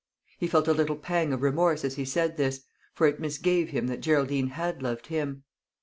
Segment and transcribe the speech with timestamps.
[0.39, 2.63] He felt a little pang of remorse as he said this,
[2.95, 5.43] for it misgave him that Geraldine had loved him.